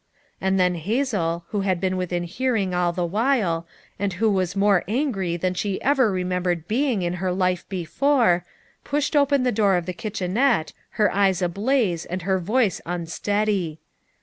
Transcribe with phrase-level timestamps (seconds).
[0.41, 3.67] And then Hazel, who had been within hearing all the while,
[3.99, 8.43] and who was more angry than she ever remembered being in her life before,
[8.83, 13.77] pushed open the door of the kitchenette, her eyes ablaze and her voice unsteady.